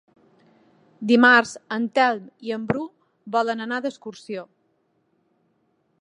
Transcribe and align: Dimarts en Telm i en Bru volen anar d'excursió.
Dimarts 1.11 1.51
en 1.77 1.85
Telm 1.99 2.25
i 2.47 2.55
en 2.57 2.65
Bru 2.71 2.87
volen 3.39 3.65
anar 3.67 3.81
d'excursió. 3.85 4.51